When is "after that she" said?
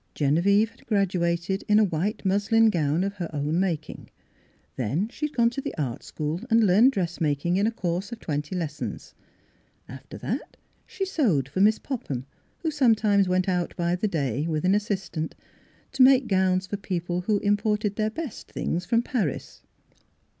9.87-11.05